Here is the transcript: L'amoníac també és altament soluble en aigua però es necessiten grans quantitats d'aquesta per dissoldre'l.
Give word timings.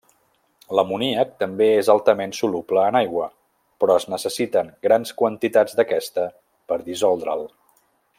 L'amoníac 0.77 1.33
també 1.43 1.67
és 1.81 1.91
altament 1.95 2.33
soluble 2.37 2.85
en 2.93 2.97
aigua 3.01 3.27
però 3.83 3.99
es 4.01 4.09
necessiten 4.15 4.73
grans 4.87 5.13
quantitats 5.21 5.77
d'aquesta 5.81 6.25
per 6.73 6.81
dissoldre'l. 6.89 7.47